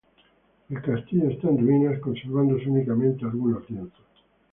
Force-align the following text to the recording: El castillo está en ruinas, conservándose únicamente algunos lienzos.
El 0.69 0.81
castillo 0.81 1.29
está 1.29 1.47
en 1.49 1.59
ruinas, 1.59 1.99
conservándose 1.99 2.67
únicamente 2.67 3.23
algunos 3.23 3.69
lienzos. 3.69 4.03